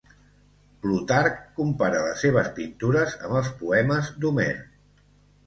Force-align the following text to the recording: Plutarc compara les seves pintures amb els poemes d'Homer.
Plutarc 0.85 1.37
compara 1.59 1.99
les 2.05 2.23
seves 2.25 2.49
pintures 2.57 3.15
amb 3.29 3.37
els 3.43 3.53
poemes 3.61 4.11
d'Homer. 4.25 4.51